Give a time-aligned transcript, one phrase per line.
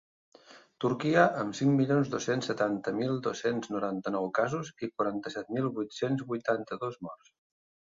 [0.85, 7.03] Turquia, amb cinc milions dos-cents setanta mil dos-cents noranta-nou casos i quaranta-set mil vuit-cents vuitanta-dos
[7.09, 7.37] morts.